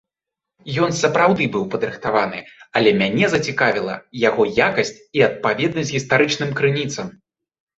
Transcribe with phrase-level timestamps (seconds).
[0.85, 2.39] Ён сапраўды быў падрыхтаваны,
[2.81, 3.93] але мяне зацікавіла
[4.23, 7.07] яго якасць і адпаведнасць гістарычным крыніцам.